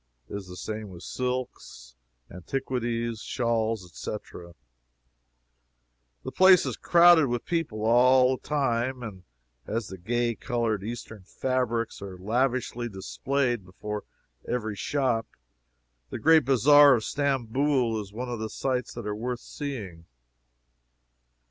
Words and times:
It 0.27 0.35
is 0.35 0.47
the 0.47 0.55
same 0.55 0.89
with 0.89 1.03
silks, 1.03 1.95
antiquities, 2.31 3.19
shawls, 3.21 3.85
etc. 3.85 4.55
The 6.23 6.31
place 6.31 6.65
is 6.65 6.75
crowded 6.75 7.27
with 7.27 7.45
people 7.45 7.83
all 7.85 8.35
the 8.35 8.41
time, 8.41 9.03
and 9.03 9.21
as 9.67 9.89
the 9.89 9.99
gay 9.99 10.33
colored 10.33 10.83
Eastern 10.83 11.21
fabrics 11.21 12.01
are 12.01 12.17
lavishly 12.17 12.89
displayed 12.89 13.63
before 13.63 14.03
every 14.49 14.75
shop, 14.75 15.27
the 16.09 16.17
great 16.17 16.45
Bazaar 16.45 16.95
of 16.95 17.03
Stamboul 17.03 18.01
is 18.01 18.11
one 18.11 18.27
of 18.27 18.39
the 18.39 18.49
sights 18.49 18.95
that 18.95 19.05
are 19.05 19.13
worth 19.13 19.41
seeing. 19.41 20.05